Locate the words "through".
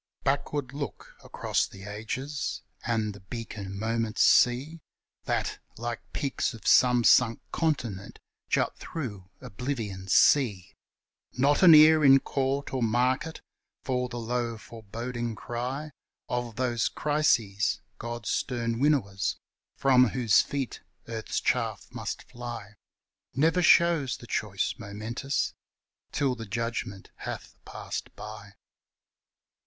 8.77-9.29